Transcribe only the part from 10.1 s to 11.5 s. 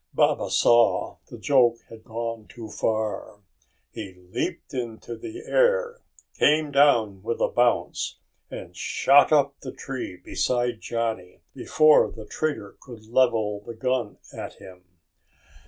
beside Johnny